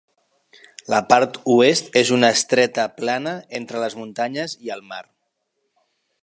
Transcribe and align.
La 0.93 1.01
part 1.11 1.35
oest 1.55 1.93
és 2.01 2.11
una 2.17 2.31
estreta 2.37 2.87
plana 3.03 3.35
entre 3.61 3.83
les 3.85 3.97
muntanyes 4.01 4.57
i 4.69 4.75
el 4.79 4.83
mar. 4.95 5.03